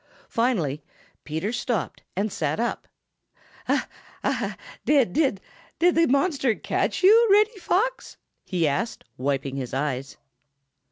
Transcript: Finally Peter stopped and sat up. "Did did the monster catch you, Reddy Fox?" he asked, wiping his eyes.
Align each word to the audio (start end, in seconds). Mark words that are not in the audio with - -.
Finally 0.29 0.81
Peter 1.25 1.53
stopped 1.53 2.01
and 2.15 2.31
sat 2.31 2.59
up. 2.59 2.87
"Did 4.83 5.13
did 5.13 5.41
the 5.79 6.07
monster 6.07 6.55
catch 6.55 7.03
you, 7.03 7.27
Reddy 7.31 7.59
Fox?" 7.59 8.17
he 8.43 8.67
asked, 8.67 9.03
wiping 9.17 9.57
his 9.57 9.75
eyes. 9.75 10.17